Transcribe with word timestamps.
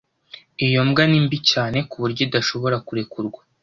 Iyo 0.65 0.81
mbwa 0.87 1.03
ni 1.09 1.19
mbi 1.25 1.37
cyane 1.51 1.77
ku 1.89 1.95
buryo 2.01 2.21
idashobora 2.27 2.77
kurekurwa. 2.87 3.39